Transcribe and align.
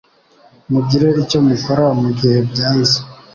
MUGIRE 0.71 1.07
ICYO 1.21 1.39
MUKORA 1.47 1.87
mugihe 2.01 2.37
byanze 2.49 2.97